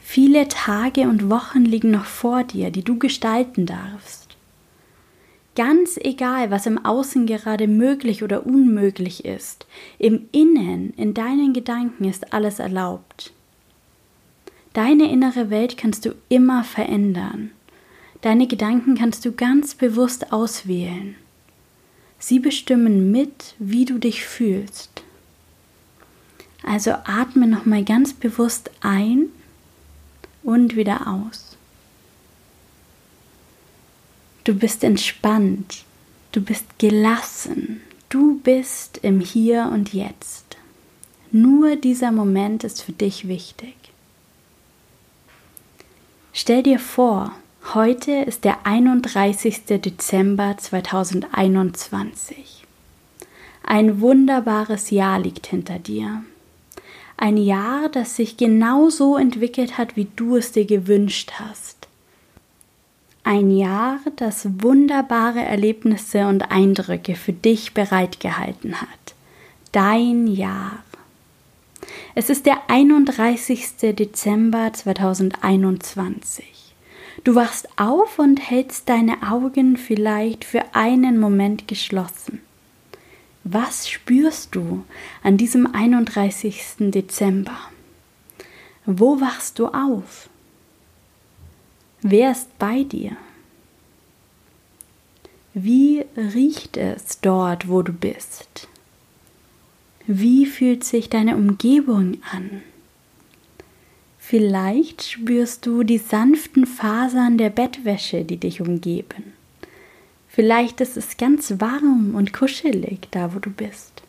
Viele 0.00 0.48
Tage 0.48 1.02
und 1.02 1.30
Wochen 1.30 1.64
liegen 1.64 1.90
noch 1.90 2.04
vor 2.04 2.44
dir, 2.44 2.70
die 2.70 2.82
du 2.82 2.98
gestalten 2.98 3.66
darfst. 3.66 4.23
Ganz 5.56 5.98
egal, 5.98 6.50
was 6.50 6.66
im 6.66 6.84
Außen 6.84 7.26
gerade 7.26 7.68
möglich 7.68 8.24
oder 8.24 8.44
unmöglich 8.44 9.24
ist, 9.24 9.66
im 9.98 10.28
Innen, 10.32 10.92
in 10.96 11.14
deinen 11.14 11.52
Gedanken 11.52 12.04
ist 12.04 12.32
alles 12.32 12.58
erlaubt. 12.58 13.32
Deine 14.72 15.10
innere 15.10 15.50
Welt 15.50 15.76
kannst 15.76 16.04
du 16.04 16.16
immer 16.28 16.64
verändern. 16.64 17.52
Deine 18.22 18.48
Gedanken 18.48 18.96
kannst 18.96 19.24
du 19.24 19.30
ganz 19.32 19.76
bewusst 19.76 20.32
auswählen. 20.32 21.14
Sie 22.18 22.40
bestimmen 22.40 23.12
mit, 23.12 23.54
wie 23.58 23.84
du 23.84 23.98
dich 23.98 24.24
fühlst. 24.24 25.02
Also 26.64 26.92
atme 27.04 27.46
nochmal 27.46 27.84
ganz 27.84 28.14
bewusst 28.14 28.70
ein 28.80 29.26
und 30.42 30.74
wieder 30.74 31.06
aus. 31.06 31.53
Du 34.44 34.54
bist 34.54 34.84
entspannt, 34.84 35.84
du 36.32 36.40
bist 36.40 36.78
gelassen, 36.78 37.80
du 38.08 38.38
bist 38.40 38.98
im 39.02 39.20
Hier 39.20 39.70
und 39.72 39.92
Jetzt. 39.92 40.56
Nur 41.32 41.76
dieser 41.76 42.12
Moment 42.12 42.62
ist 42.62 42.82
für 42.82 42.92
dich 42.92 43.26
wichtig. 43.26 43.74
Stell 46.32 46.62
dir 46.62 46.78
vor, 46.78 47.32
Heute 47.72 48.12
ist 48.12 48.44
der 48.44 48.66
31. 48.66 49.80
Dezember 49.80 50.54
2021. 50.56 52.64
Ein 53.64 54.00
wunderbares 54.00 54.90
Jahr 54.90 55.18
liegt 55.18 55.48
hinter 55.48 55.80
dir. 55.80 56.22
Ein 57.16 57.36
Jahr, 57.36 57.88
das 57.88 58.14
sich 58.14 58.36
genau 58.36 58.90
so 58.90 59.16
entwickelt 59.16 59.76
hat, 59.78 59.96
wie 59.96 60.06
du 60.14 60.36
es 60.36 60.52
dir 60.52 60.66
gewünscht 60.66 61.32
hast. 61.40 61.83
Ein 63.26 63.50
Jahr, 63.50 64.00
das 64.16 64.46
wunderbare 64.62 65.40
Erlebnisse 65.40 66.26
und 66.26 66.50
Eindrücke 66.50 67.14
für 67.14 67.32
dich 67.32 67.72
bereitgehalten 67.72 68.82
hat. 68.82 69.14
Dein 69.72 70.26
Jahr. 70.26 70.84
Es 72.14 72.28
ist 72.28 72.44
der 72.44 72.58
31. 72.68 73.94
Dezember 73.96 74.70
2021. 74.74 76.44
Du 77.24 77.34
wachst 77.34 77.66
auf 77.78 78.18
und 78.18 78.50
hältst 78.50 78.90
deine 78.90 79.22
Augen 79.22 79.78
vielleicht 79.78 80.44
für 80.44 80.62
einen 80.74 81.18
Moment 81.18 81.66
geschlossen. 81.66 82.42
Was 83.42 83.88
spürst 83.88 84.54
du 84.54 84.84
an 85.22 85.38
diesem 85.38 85.66
31. 85.74 86.74
Dezember? 86.78 87.56
Wo 88.84 89.18
wachst 89.22 89.58
du 89.58 89.68
auf? 89.68 90.28
Wer 92.06 92.32
ist 92.32 92.58
bei 92.58 92.82
dir? 92.82 93.16
Wie 95.54 96.04
riecht 96.18 96.76
es 96.76 97.18
dort, 97.22 97.66
wo 97.66 97.80
du 97.80 97.94
bist? 97.94 98.68
Wie 100.06 100.44
fühlt 100.44 100.84
sich 100.84 101.08
deine 101.08 101.34
Umgebung 101.34 102.18
an? 102.30 102.60
Vielleicht 104.18 105.02
spürst 105.02 105.64
du 105.64 105.82
die 105.82 105.96
sanften 105.96 106.66
Fasern 106.66 107.38
der 107.38 107.48
Bettwäsche, 107.48 108.22
die 108.22 108.36
dich 108.36 108.60
umgeben. 108.60 109.32
Vielleicht 110.28 110.82
ist 110.82 110.98
es 110.98 111.16
ganz 111.16 111.54
warm 111.58 112.14
und 112.14 112.34
kuschelig 112.34 113.08
da, 113.12 113.34
wo 113.34 113.38
du 113.38 113.48
bist. 113.48 114.02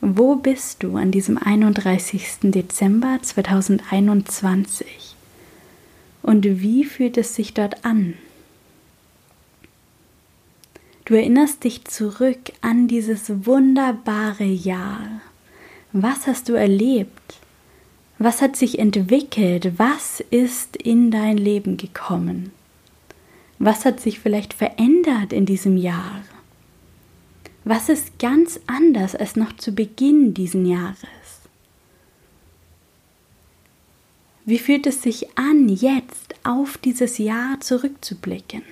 Wo 0.00 0.36
bist 0.36 0.84
du 0.84 0.94
an 0.96 1.10
diesem 1.10 1.38
31. 1.38 2.52
Dezember 2.52 3.18
2021? 3.20 5.11
Und 6.22 6.44
wie 6.44 6.84
fühlt 6.84 7.16
es 7.18 7.34
sich 7.34 7.54
dort 7.54 7.84
an? 7.84 8.14
Du 11.04 11.14
erinnerst 11.14 11.64
dich 11.64 11.84
zurück 11.84 12.52
an 12.60 12.86
dieses 12.86 13.44
wunderbare 13.46 14.44
Jahr. 14.44 15.20
Was 15.92 16.26
hast 16.26 16.48
du 16.48 16.52
erlebt? 16.52 17.38
Was 18.18 18.40
hat 18.40 18.54
sich 18.54 18.78
entwickelt? 18.78 19.78
Was 19.78 20.20
ist 20.30 20.76
in 20.76 21.10
dein 21.10 21.36
Leben 21.36 21.76
gekommen? 21.76 22.52
Was 23.58 23.84
hat 23.84 24.00
sich 24.00 24.20
vielleicht 24.20 24.54
verändert 24.54 25.32
in 25.32 25.44
diesem 25.44 25.76
Jahr? 25.76 26.22
Was 27.64 27.88
ist 27.88 28.18
ganz 28.18 28.60
anders 28.66 29.14
als 29.14 29.36
noch 29.36 29.56
zu 29.56 29.72
Beginn 29.72 30.34
dieses 30.34 30.66
Jahres? 30.66 30.98
Wie 34.44 34.58
fühlt 34.58 34.86
es 34.88 35.02
sich 35.02 35.38
an, 35.38 35.68
jetzt 35.68 36.34
auf 36.42 36.76
dieses 36.76 37.18
Jahr 37.18 37.60
zurückzublicken? 37.60 38.62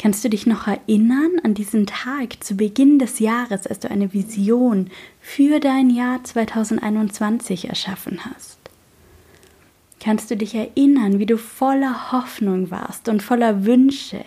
Kannst 0.00 0.24
du 0.24 0.28
dich 0.28 0.46
noch 0.46 0.66
erinnern 0.66 1.30
an 1.44 1.54
diesen 1.54 1.86
Tag 1.86 2.42
zu 2.42 2.56
Beginn 2.56 2.98
des 2.98 3.20
Jahres, 3.20 3.68
als 3.68 3.78
du 3.78 3.88
eine 3.88 4.12
Vision 4.12 4.90
für 5.20 5.60
dein 5.60 5.90
Jahr 5.90 6.24
2021 6.24 7.68
erschaffen 7.68 8.18
hast? 8.24 8.58
Kannst 10.00 10.28
du 10.32 10.36
dich 10.36 10.56
erinnern, 10.56 11.20
wie 11.20 11.26
du 11.26 11.38
voller 11.38 12.10
Hoffnung 12.10 12.72
warst 12.72 13.08
und 13.08 13.22
voller 13.22 13.64
Wünsche? 13.64 14.24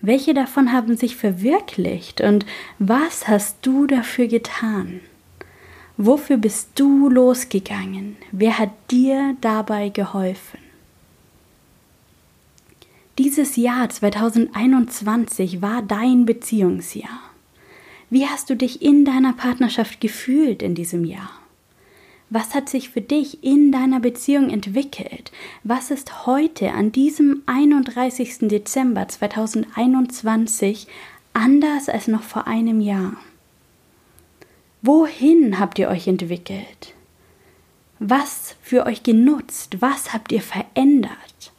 Welche 0.00 0.32
davon 0.32 0.72
haben 0.72 0.96
sich 0.96 1.16
verwirklicht 1.16 2.22
und 2.22 2.46
was 2.78 3.28
hast 3.28 3.58
du 3.60 3.86
dafür 3.86 4.28
getan? 4.28 5.00
Wofür 6.02 6.38
bist 6.38 6.70
du 6.76 7.10
losgegangen? 7.10 8.16
Wer 8.32 8.58
hat 8.58 8.70
dir 8.90 9.36
dabei 9.42 9.90
geholfen? 9.90 10.58
Dieses 13.18 13.56
Jahr 13.56 13.90
2021 13.90 15.60
war 15.60 15.82
dein 15.82 16.24
Beziehungsjahr. 16.24 17.20
Wie 18.08 18.26
hast 18.26 18.48
du 18.48 18.56
dich 18.56 18.80
in 18.80 19.04
deiner 19.04 19.34
Partnerschaft 19.34 20.00
gefühlt 20.00 20.62
in 20.62 20.74
diesem 20.74 21.04
Jahr? 21.04 21.32
Was 22.30 22.54
hat 22.54 22.70
sich 22.70 22.88
für 22.88 23.02
dich 23.02 23.44
in 23.44 23.70
deiner 23.70 24.00
Beziehung 24.00 24.48
entwickelt? 24.48 25.30
Was 25.64 25.90
ist 25.90 26.24
heute 26.24 26.72
an 26.72 26.92
diesem 26.92 27.42
31. 27.44 28.48
Dezember 28.48 29.06
2021 29.06 30.86
anders 31.34 31.90
als 31.90 32.08
noch 32.08 32.22
vor 32.22 32.46
einem 32.46 32.80
Jahr? 32.80 33.18
Wohin 34.82 35.58
habt 35.58 35.78
ihr 35.78 35.88
euch 35.88 36.08
entwickelt? 36.08 36.94
Was 37.98 38.56
für 38.62 38.86
euch 38.86 39.02
genutzt? 39.02 39.82
Was 39.82 40.14
habt 40.14 40.32
ihr 40.32 40.40
verändert? 40.40 41.52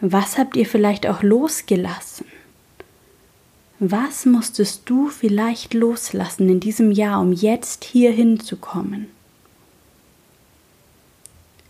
Was 0.00 0.38
habt 0.38 0.56
ihr 0.56 0.66
vielleicht 0.66 1.06
auch 1.06 1.22
losgelassen? 1.22 2.26
Was 3.80 4.26
musstest 4.26 4.82
du 4.84 5.08
vielleicht 5.08 5.74
loslassen 5.74 6.48
in 6.48 6.60
diesem 6.60 6.92
Jahr, 6.92 7.20
um 7.20 7.32
jetzt 7.32 7.82
hier 7.82 8.12
hinzukommen? 8.12 9.08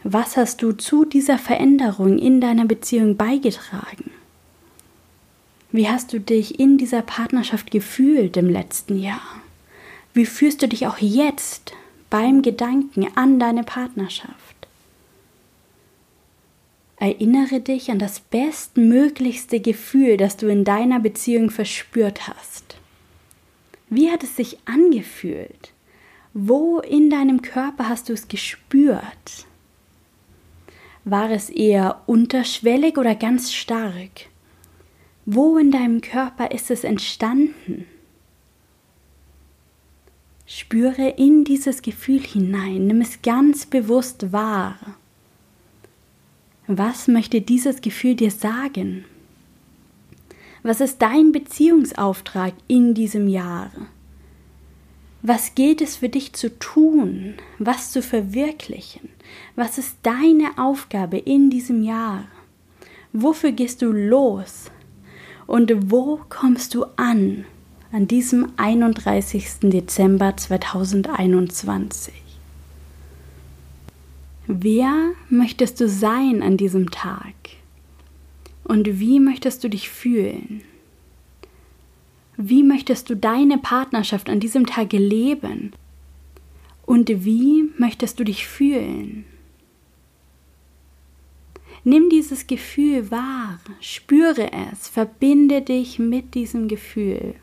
Was 0.05 0.37
hast 0.37 0.63
du 0.63 0.73
zu 0.73 1.07
dieser 1.07 1.39
Veränderung 1.39 2.19
in 2.19 2.43
deiner 2.43 2.67
Beziehung 2.67 3.17
beigetragen? 3.17 4.11
Wie 5.73 5.89
hast 5.89 6.13
du 6.13 6.21
dich 6.21 6.61
in 6.61 6.77
dieser 6.77 7.01
Partnerschaft 7.01 7.71
gefühlt 7.71 8.37
im 8.37 8.51
letzten 8.51 8.99
Jahr? 8.99 9.41
Wie 10.13 10.27
fühlst 10.27 10.61
du 10.61 10.69
dich 10.69 10.87
auch 10.87 10.99
jetzt 10.99 11.73
beim 12.11 12.43
Gedanken 12.43 13.09
an 13.15 13.41
deine 13.41 13.65
Partnerschaft? 13.65 14.37
Erinnere 16.99 17.61
dich 17.61 17.91
an 17.91 17.99
das 17.99 18.21
bestmöglichste 18.21 19.61
Gefühl, 19.61 20.19
das 20.19 20.37
du 20.37 20.47
in 20.47 20.65
deiner 20.65 21.01
Beziehung 21.01 21.49
verspürt 21.49 22.29
hast. 22.29 22.77
Wie 23.89 24.11
hat 24.11 24.23
es 24.23 24.37
sich 24.37 24.59
angefühlt? 24.67 25.73
Wo 26.35 26.81
in 26.81 27.09
deinem 27.09 27.41
Körper 27.41 27.89
hast 27.89 28.11
du 28.11 28.13
es 28.13 28.29
gespürt? 28.29 29.47
War 31.05 31.31
es 31.31 31.49
eher 31.49 32.03
unterschwellig 32.07 32.99
oder 32.99 33.15
ganz 33.15 33.53
stark? 33.55 34.32
Wo 35.25 35.57
in 35.57 35.71
deinem 35.71 36.01
Körper 36.01 36.51
ist 36.51 36.71
es 36.71 36.83
entstanden? 36.83 37.87
Spüre 40.47 41.11
in 41.11 41.45
dieses 41.45 41.83
Gefühl 41.83 42.21
hinein, 42.21 42.89
nimm 42.89 43.01
es 43.01 43.23
ganz 43.23 43.65
bewusst 43.65 44.33
wahr. 44.33 44.77
Was 46.67 47.07
möchte 47.09 47.41
dieses 47.41 47.81
Gefühl 47.81 48.17
dir 48.17 48.31
sagen? 48.31 49.05
Was 50.65 50.81
ist 50.81 51.01
dein 51.01 51.33
Beziehungsauftrag 51.33 52.55
in 52.67 52.95
diesem 52.95 53.29
Jahr? 53.29 53.71
Was 55.23 55.55
gilt 55.55 55.81
es 55.81 55.97
für 55.97 56.09
dich 56.09 56.33
zu 56.33 56.59
tun? 56.59 57.35
Was 57.59 57.93
zu 57.93 58.03
verwirklichen? 58.03 59.09
Was 59.55 59.79
ist 59.79 59.97
deine 60.03 60.59
Aufgabe 60.59 61.19
in 61.19 61.49
diesem 61.49 61.85
Jahr? 61.85 62.27
Wofür 63.13 63.53
gehst 63.53 63.83
du 63.83 63.93
los? 63.93 64.71
Und 65.47 65.91
wo 65.91 66.21
kommst 66.29 66.75
du 66.75 66.85
an 66.97 67.45
an 67.93 68.09
diesem 68.09 68.53
31. 68.57 69.61
Dezember 69.63 70.37
2021? 70.37 72.15
Wer 74.47 75.13
möchtest 75.29 75.81
du 75.81 75.89
sein 75.89 76.43
an 76.43 76.57
diesem 76.57 76.91
Tag? 76.91 77.35
Und 78.65 78.99
wie 78.99 79.21
möchtest 79.21 79.63
du 79.65 79.69
dich 79.69 79.89
fühlen? 79.91 80.63
Wie 82.37 82.63
möchtest 82.63 83.11
du 83.11 83.17
deine 83.17 83.59
Partnerschaft 83.59 84.31
an 84.31 84.41
diesem 84.41 84.67
Tag 84.67 84.93
leben? 84.93 85.73
Und 86.87 87.09
wie 87.25 87.71
möchtest 87.79 88.19
du 88.19 88.25
dich 88.25 88.47
fühlen? 88.47 89.25
Nimm 91.85 92.11
dieses 92.11 92.47
Gefühl 92.47 93.11
wahr, 93.11 93.59
spüre 93.81 94.51
es, 94.71 94.89
verbinde 94.89 95.63
dich 95.63 95.99
mit 95.99 96.35
diesem 96.35 96.69
Gefühl. 96.69 97.35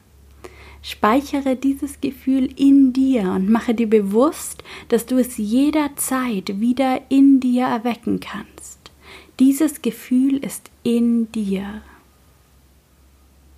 Speichere 0.81 1.57
dieses 1.57 1.99
Gefühl 1.99 2.49
in 2.55 2.93
dir 2.93 3.31
und 3.31 3.49
mache 3.49 3.73
dir 3.73 3.89
bewusst, 3.89 4.63
dass 4.87 5.05
du 5.05 5.17
es 5.17 5.37
jederzeit 5.37 6.61
wieder 6.61 7.01
in 7.09 7.41
dir 7.41 7.65
erwecken 7.65 8.21
kannst. 8.21 8.79
Dieses 9.39 9.81
Gefühl 9.81 10.37
ist 10.37 10.71
in 10.83 11.29
dir. 11.33 11.81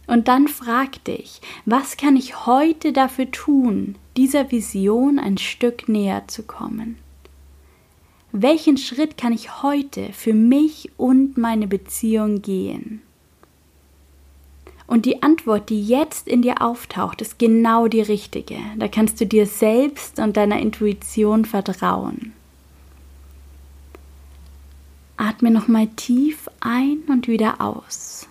Und 0.08 0.28
dann 0.28 0.48
frag 0.48 1.04
dich, 1.06 1.42
was 1.66 1.96
kann 1.96 2.16
ich 2.16 2.48
heute 2.48 2.92
dafür 2.92 3.30
tun, 3.30 3.96
dieser 4.18 4.52
Vision 4.52 5.20
ein 5.20 5.38
Stück 5.38 5.88
näher 5.88 6.28
zu 6.28 6.42
kommen? 6.44 6.98
Welchen 8.34 8.78
Schritt 8.78 9.18
kann 9.18 9.34
ich 9.34 9.62
heute 9.62 10.14
für 10.14 10.34
mich 10.34 10.90
und 10.98 11.38
meine 11.38 11.68
Beziehung 11.68 12.42
gehen? 12.42 13.02
Und 14.88 15.06
die 15.06 15.22
Antwort, 15.24 15.70
die 15.70 15.86
jetzt 15.86 16.28
in 16.28 16.42
dir 16.42 16.62
auftaucht, 16.62 17.22
ist 17.22 17.40
genau 17.40 17.88
die 17.88 18.02
richtige. 18.02 18.58
Da 18.78 18.88
kannst 18.88 19.20
du 19.22 19.26
dir 19.26 19.46
selbst 19.46 20.20
und 20.20 20.38
deiner 20.38 20.60
Intuition 20.60 21.46
vertrauen. 21.46 22.34
Atme 25.18 25.52
nochmal 25.52 25.88
tief 25.88 26.50
ein 26.60 27.00
und 27.08 27.28
wieder 27.28 27.62
aus. 27.62 28.28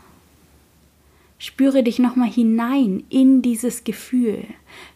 Spüre 1.43 1.83
dich 1.83 1.99
nochmal 1.99 2.29
hinein 2.29 3.03
in 3.09 3.41
dieses 3.41 3.85
Gefühl. 3.85 4.45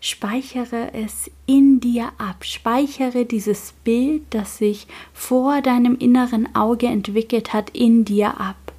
Speichere 0.02 0.92
es 0.92 1.30
in 1.46 1.80
dir 1.80 2.12
ab. 2.18 2.44
Speichere 2.44 3.24
dieses 3.24 3.72
Bild, 3.82 4.24
das 4.28 4.58
sich 4.58 4.86
vor 5.14 5.62
deinem 5.62 5.96
inneren 5.96 6.54
Auge 6.54 6.86
entwickelt 6.86 7.54
hat, 7.54 7.70
in 7.70 8.04
dir 8.04 8.38
ab. 8.38 8.74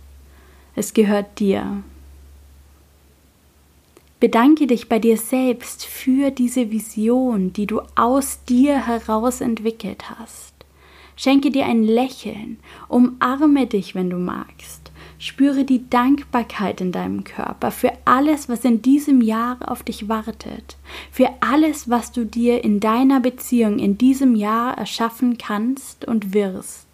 Es 0.76 0.94
gehört 0.94 1.40
dir. 1.40 1.82
Bedanke 4.20 4.68
dich 4.68 4.88
bei 4.88 5.00
dir 5.00 5.18
selbst 5.18 5.88
für 5.88 6.30
diese 6.30 6.70
Vision, 6.70 7.52
die 7.52 7.66
du 7.66 7.82
aus 7.96 8.44
dir 8.48 8.86
heraus 8.86 9.42
entwickelt 9.42 10.08
hast. 10.12 10.54
Schenke 11.16 11.50
dir 11.50 11.66
ein 11.66 11.84
Lächeln, 11.84 12.60
umarme 12.90 13.66
dich, 13.66 13.96
wenn 13.96 14.12
du 14.12 14.18
magst. 14.18 14.85
Spüre 15.18 15.64
die 15.64 15.90
Dankbarkeit 15.90 16.82
in 16.82 16.92
deinem 16.92 17.24
Körper 17.24 17.72
für 17.72 17.92
alles, 18.04 18.50
was 18.50 18.66
in 18.66 18.82
diesem 18.82 19.22
Jahr 19.22 19.58
auf 19.66 19.84
dich 19.84 20.10
wartet, 20.10 20.78
für 21.12 21.30
alles, 21.40 21.90
was 21.90 22.12
du 22.12 22.26
dir 22.26 22.64
in 22.64 22.80
deiner 22.80 23.22
Beziehung 23.22 23.80
in 23.80 23.98
diesem 23.98 24.36
Jahr 24.36 24.78
erschaffen 24.78 25.38
kannst 25.38 26.06
und 26.06 26.34
wirst. 26.34 26.86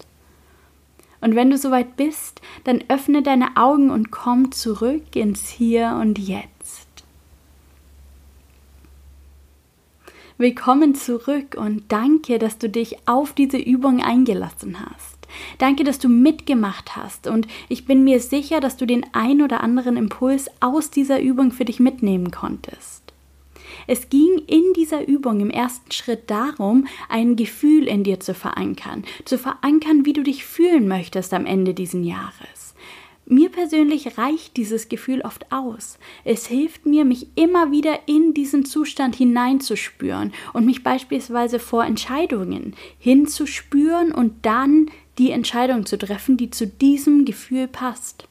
Und 1.19 1.35
wenn 1.35 1.49
du 1.51 1.57
soweit 1.57 1.97
bist, 1.97 2.41
dann 2.63 2.83
öffne 2.89 3.21
deine 3.21 3.55
Augen 3.55 3.91
und 3.91 4.11
komm 4.11 4.51
zurück 4.51 5.15
ins 5.15 5.49
Hier 5.49 5.97
und 6.01 6.17
Jetzt. 6.17 6.87
Willkommen 10.37 10.95
zurück 10.95 11.55
und 11.55 11.91
danke, 11.91 12.39
dass 12.39 12.57
du 12.57 12.67
dich 12.67 13.07
auf 13.07 13.33
diese 13.33 13.59
Übung 13.59 14.01
eingelassen 14.01 14.77
hast. 14.79 15.10
Danke, 15.57 15.83
dass 15.83 16.00
du 16.00 16.09
mitgemacht 16.09 16.96
hast 16.96 17.27
und 17.27 17.48
ich 17.70 17.85
bin 17.85 18.03
mir 18.03 18.20
sicher, 18.20 18.59
dass 18.59 18.77
du 18.77 18.85
den 18.85 19.05
ein 19.13 19.41
oder 19.41 19.61
anderen 19.61 19.98
Impuls 19.98 20.50
aus 20.59 20.89
dieser 20.89 21.22
Übung 21.22 21.51
für 21.51 21.65
dich 21.65 21.79
mitnehmen 21.79 22.31
konntest. 22.31 23.01
Es 23.87 24.09
ging 24.09 24.41
in 24.48 24.74
dieser 24.75 25.07
Übung 25.07 25.39
im 25.39 25.50
ersten 25.50 25.91
Schritt 25.91 26.29
darum, 26.29 26.87
ein 27.09 27.35
Gefühl 27.35 27.87
in 27.87 28.03
dir 28.03 28.20
zu 28.20 28.33
verankern, 28.33 29.03
zu 29.25 29.37
verankern, 29.37 30.05
wie 30.05 30.13
du 30.13 30.24
dich 30.24 30.46
fühlen 30.46 30.87
möchtest 30.87 31.33
am 31.33 31.46
Ende 31.46 31.74
dieses 31.74 32.05
Jahres. 32.05 32.72
Mir 33.25 33.50
persönlich 33.50 34.17
reicht 34.17 34.57
dieses 34.57 34.89
Gefühl 34.89 35.22
oft 35.22 35.53
aus. 35.53 36.00
Es 36.25 36.48
hilft 36.48 36.85
mir, 36.85 37.05
mich 37.05 37.27
immer 37.35 37.72
wieder 37.72 38.00
in 38.05 38.33
diesen 38.33 38.65
Zustand 38.65 39.15
hineinzuspüren 39.15 40.33
und 40.51 40.65
mich 40.65 40.83
beispielsweise 40.83 41.59
vor 41.59 41.85
Entscheidungen 41.85 42.75
hinzuspüren 43.00 44.11
und 44.11 44.46
dann 44.46 44.91
die 45.22 45.29
Entscheidung 45.29 45.86
zu 45.86 46.00
treffen, 46.00 46.36
die 46.36 46.50
zu 46.50 46.66
diesem 46.66 47.25
Gefühl 47.25 47.68
passt. 47.68 48.27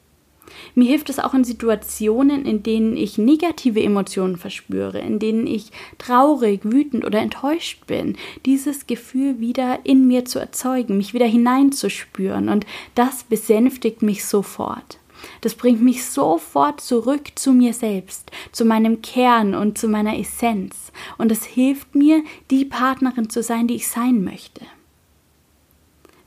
Mir 0.75 0.89
hilft 0.89 1.09
es 1.09 1.21
auch 1.21 1.35
in 1.35 1.45
Situationen, 1.45 2.45
in 2.45 2.65
denen 2.65 2.97
ich 2.97 3.17
negative 3.17 3.81
Emotionen 3.81 4.37
verspüre, 4.37 4.99
in 4.99 5.21
denen 5.21 5.47
ich 5.47 5.71
traurig, 5.99 6.63
wütend 6.65 7.05
oder 7.05 7.21
enttäuscht 7.21 7.87
bin, 7.87 8.17
dieses 8.45 8.89
Gefühl 8.89 9.39
wieder 9.39 9.79
in 9.85 10.09
mir 10.09 10.25
zu 10.25 10.41
erzeugen, 10.41 10.97
mich 10.97 11.15
wieder 11.15 11.27
hineinzuspüren 11.27 12.49
und 12.49 12.67
das 12.97 13.23
besänftigt 13.23 14.03
mich 14.03 14.25
sofort. 14.25 14.99
Das 15.43 15.55
bringt 15.55 15.83
mich 15.83 16.05
sofort 16.05 16.81
zurück 16.81 17.31
zu 17.37 17.53
mir 17.53 17.73
selbst, 17.73 18.33
zu 18.51 18.65
meinem 18.65 19.01
Kern 19.01 19.55
und 19.55 19.79
zu 19.79 19.87
meiner 19.87 20.19
Essenz 20.19 20.91
und 21.19 21.31
es 21.31 21.45
hilft 21.45 21.95
mir, 21.95 22.25
die 22.51 22.65
Partnerin 22.65 23.31
zu 23.31 23.45
sein, 23.45 23.69
die 23.69 23.77
ich 23.77 23.87
sein 23.87 24.25
möchte. 24.25 24.63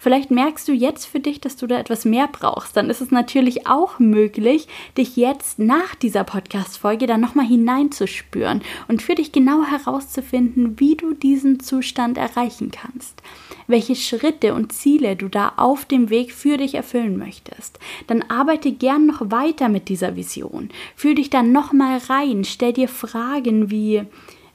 Vielleicht 0.04 0.32
merkst 0.32 0.68
du 0.68 0.74
jetzt 0.74 1.06
für 1.06 1.22
dich, 1.22 1.40
dass 1.40 1.56
du 1.56 1.66
da 1.66 1.80
etwas 1.80 2.04
mehr 2.04 2.28
brauchst. 2.28 2.76
Dann 2.76 2.90
ist 2.90 3.00
es 3.00 3.10
natürlich 3.10 3.68
auch 3.68 4.00
möglich, 4.00 4.68
dich 4.98 5.16
jetzt 5.16 5.60
nach 5.60 5.96
dieser 5.96 6.26
Podcast-Folge 6.26 7.08
dann 7.08 7.22
nochmal 7.22 7.46
hineinzuspüren 7.46 8.64
und 8.90 9.02
für 9.02 9.16
dich 9.16 9.32
genau 9.32 9.64
herauszufinden, 9.64 10.78
wie 10.78 10.98
du 10.98 11.14
diesen 11.14 11.62
Zustand 11.62 12.18
erreichen 12.18 12.70
kannst. 12.70 13.24
Welche 13.68 13.96
Schritte 13.96 14.54
und 14.56 14.74
Ziele 14.74 15.16
du 15.16 15.30
da 15.30 15.54
auf 15.56 15.86
dem 15.86 16.10
Weg 16.10 16.34
für 16.34 16.58
dich 16.58 16.76
erfüllen 16.76 17.18
möchtest. 17.18 17.80
Dann 18.08 18.24
arbeite 18.24 18.74
gern 18.74 19.06
noch 19.06 19.32
weiter 19.32 19.70
mit 19.70 19.88
dieser 19.88 20.18
Vision. 20.18 20.68
Fühl 20.98 21.16
dich 21.16 21.30
dann 21.30 21.54
nochmal 21.54 22.00
rein. 22.10 22.44
Stell 22.44 22.74
dir 22.74 22.90
Fragen 22.90 23.72
wie, 23.72 24.04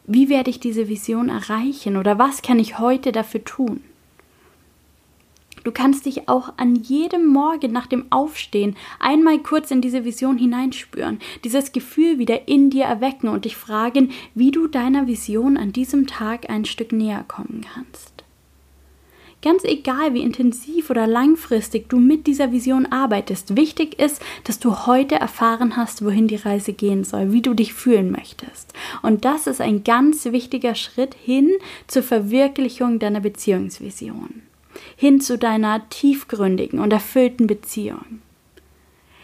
wie 0.06 0.28
werde 0.28 0.50
ich 0.50 0.60
diese 0.60 0.88
Vision 0.88 1.30
erreichen 1.30 1.96
oder 1.96 2.18
was 2.18 2.42
kann 2.42 2.58
ich 2.58 2.78
heute 2.78 3.12
dafür 3.12 3.42
tun? 3.44 3.80
Du 5.64 5.72
kannst 5.72 6.06
dich 6.06 6.28
auch 6.28 6.52
an 6.56 6.76
jedem 6.76 7.26
Morgen 7.26 7.72
nach 7.72 7.86
dem 7.86 8.06
Aufstehen 8.10 8.76
einmal 9.00 9.38
kurz 9.38 9.70
in 9.70 9.80
diese 9.80 10.04
Vision 10.04 10.38
hineinspüren, 10.38 11.18
dieses 11.44 11.72
Gefühl 11.72 12.18
wieder 12.18 12.48
in 12.48 12.70
dir 12.70 12.84
erwecken 12.84 13.28
und 13.28 13.44
dich 13.44 13.56
fragen, 13.56 14.10
wie 14.34 14.50
du 14.50 14.66
deiner 14.66 15.06
Vision 15.06 15.56
an 15.56 15.72
diesem 15.72 16.06
Tag 16.06 16.48
ein 16.50 16.64
Stück 16.64 16.92
näher 16.92 17.24
kommen 17.26 17.64
kannst. 17.74 18.18
Ganz 19.40 19.62
egal, 19.62 20.14
wie 20.14 20.22
intensiv 20.22 20.90
oder 20.90 21.06
langfristig 21.06 21.88
du 21.88 21.98
mit 22.00 22.26
dieser 22.26 22.50
Vision 22.50 22.86
arbeitest, 22.86 23.54
wichtig 23.54 23.96
ist, 24.00 24.20
dass 24.42 24.58
du 24.58 24.86
heute 24.86 25.14
erfahren 25.14 25.76
hast, 25.76 26.04
wohin 26.04 26.26
die 26.26 26.36
Reise 26.36 26.72
gehen 26.72 27.04
soll, 27.04 27.32
wie 27.32 27.40
du 27.40 27.54
dich 27.54 27.72
fühlen 27.72 28.10
möchtest. 28.10 28.72
Und 29.02 29.24
das 29.24 29.46
ist 29.46 29.60
ein 29.60 29.84
ganz 29.84 30.24
wichtiger 30.24 30.74
Schritt 30.74 31.14
hin 31.14 31.50
zur 31.86 32.02
Verwirklichung 32.02 32.98
deiner 32.98 33.20
Beziehungsvision 33.20 34.42
hin 34.96 35.20
zu 35.20 35.38
deiner 35.38 35.88
tiefgründigen 35.88 36.80
und 36.80 36.92
erfüllten 36.92 37.46
Beziehung. 37.46 38.20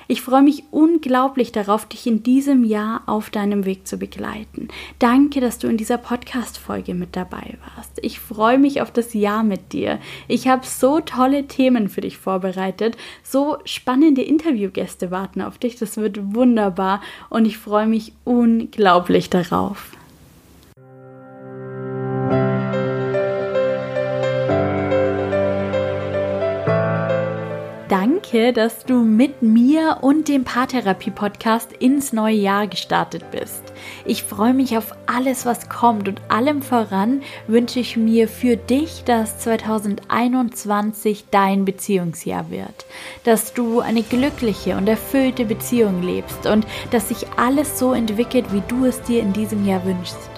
Ich 0.07 0.21
freue 0.21 0.43
mich 0.43 0.65
unglaublich 0.71 1.53
darauf, 1.53 1.87
dich 1.87 2.07
in 2.07 2.23
diesem 2.23 2.65
Jahr 2.65 3.03
auf 3.07 3.31
deinem 3.31 3.65
Weg 3.65 3.87
zu 3.87 3.97
begleiten. 3.97 4.69
Danke, 4.99 5.41
dass 5.41 5.59
du 5.59 5.67
in 5.67 5.79
dieser 5.79 5.97
Podcast-Folge 5.97 6.95
mit 6.95 7.17
dabei 7.17 7.57
warst. 7.75 7.99
Ich 8.03 8.21
freue 8.21 8.59
mich 8.59 8.83
auf 8.83 8.91
das 8.91 9.15
Jahr 9.15 9.43
mit 9.43 9.73
dir. 9.73 9.99
Ich 10.29 10.47
habe 10.47 10.67
so 10.67 11.01
tolle 11.01 11.47
Themen 11.47 11.89
für 11.89 12.03
dich 12.03 12.19
vorbereitet. 12.19 12.97
So 13.23 13.57
spannende 13.65 14.23
Interviewgäste 14.23 15.11
warten 15.11 15.41
auf 15.41 15.57
dich. 15.57 15.77
Das 15.77 15.97
wird 15.97 16.35
wunderbar 16.35 17.01
und 17.31 17.47
ich 17.47 17.57
freue 17.57 17.87
mich 17.87 18.13
unglaublich 18.25 19.31
darauf. 19.31 19.93
Danke, 28.35 28.53
dass 28.53 28.85
du 28.85 29.05
mit 29.05 29.43
mir 29.43 29.99
und 30.01 30.27
dem 30.27 30.43
Paartherapie-Podcast 30.43 31.73
ins 31.73 32.13
neue 32.13 32.35
Jahr 32.35 32.67
gestartet 32.67 33.31
bist. 33.31 33.63
Ich 34.05 34.25
freue 34.25 34.55
mich 34.55 34.77
auf 34.77 34.93
alles, 35.07 35.47
was 35.47 35.69
kommt 35.69 36.09
und 36.09 36.21
allem 36.29 36.61
voran 36.61 37.23
wünsche 37.47 37.79
ich 37.79 37.97
mir 37.97 38.27
für 38.27 38.57
dich, 38.57 39.05
dass 39.05 39.39
2021 39.39 41.27
dein 41.31 41.65
Beziehungsjahr 41.65 42.51
wird, 42.51 42.87
dass 43.23 43.55
du 43.55 43.79
eine 43.79 44.03
glückliche 44.03 44.77
und 44.77 44.89
erfüllte 44.89 45.45
Beziehung 45.45 46.03
lebst 46.03 46.47
und 46.47 46.67
dass 46.91 47.11
sich 47.11 47.29
alles 47.37 47.79
so 47.79 47.93
entwickelt, 47.93 48.47
wie 48.53 48.63
du 48.67 48.85
es 48.85 49.01
dir 49.03 49.21
in 49.21 49.33
diesem 49.33 49.65
Jahr 49.65 49.85
wünschst. 49.85 50.34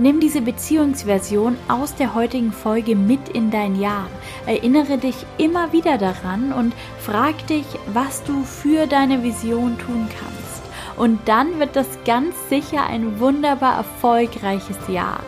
Nimm 0.00 0.18
diese 0.18 0.40
Beziehungsversion 0.40 1.58
aus 1.68 1.94
der 1.94 2.14
heutigen 2.14 2.52
Folge 2.52 2.96
mit 2.96 3.28
in 3.28 3.50
dein 3.50 3.78
Jahr. 3.78 4.06
Erinnere 4.46 4.96
dich 4.96 5.26
immer 5.36 5.74
wieder 5.74 5.98
daran 5.98 6.54
und 6.54 6.72
frag 6.98 7.46
dich, 7.48 7.66
was 7.92 8.24
du 8.24 8.42
für 8.42 8.86
deine 8.86 9.22
Vision 9.22 9.76
tun 9.78 10.08
kannst. 10.08 10.62
Und 10.96 11.20
dann 11.28 11.60
wird 11.60 11.76
das 11.76 11.86
ganz 12.06 12.34
sicher 12.48 12.86
ein 12.86 13.20
wunderbar 13.20 13.76
erfolgreiches 13.76 14.78
Jahr. 14.88 15.20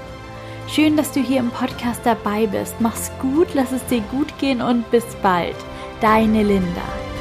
Schön, 0.68 0.96
dass 0.96 1.12
du 1.12 1.20
hier 1.20 1.40
im 1.40 1.50
Podcast 1.50 2.00
dabei 2.04 2.46
bist. 2.46 2.74
Mach's 2.78 3.12
gut, 3.20 3.48
lass 3.52 3.72
es 3.72 3.84
dir 3.88 4.00
gut 4.10 4.38
gehen 4.38 4.62
und 4.62 4.90
bis 4.90 5.04
bald. 5.22 5.56
Deine 6.00 6.42
Linda. 6.44 7.11